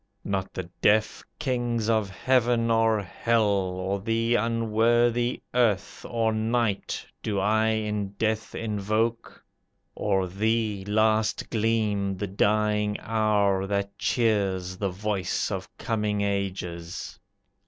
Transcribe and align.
Not 0.23 0.51
the 0.55 0.63
deaf 0.81 1.23
kings 1.37 1.87
of 1.87 2.09
heaven 2.09 2.71
or 2.71 3.03
hell, 3.03 3.43
Or 3.51 3.99
the 3.99 4.33
unworthy 4.33 5.43
earth, 5.53 6.03
Or 6.09 6.33
night, 6.33 7.05
do 7.21 7.37
I 7.39 7.67
in 7.67 8.13
death 8.13 8.55
invoke, 8.55 9.45
Or 9.93 10.25
thee, 10.25 10.83
last 10.87 11.51
gleam 11.51 12.17
the 12.17 12.25
dying 12.25 12.99
hour 12.99 13.67
that 13.67 13.95
cheers, 13.99 14.75
The 14.75 14.89
voice 14.89 15.51
of 15.51 15.69
coming 15.77 16.21
ages. 16.21 17.19